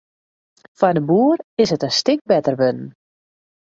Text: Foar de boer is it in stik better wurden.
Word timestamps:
Foar 0.77 0.93
de 0.97 1.03
boer 1.09 1.37
is 1.61 1.71
it 1.75 1.85
in 1.87 1.95
stik 1.99 2.19
better 2.29 2.55
wurden. 2.59 2.87